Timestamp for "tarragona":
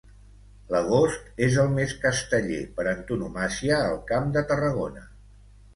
4.55-5.11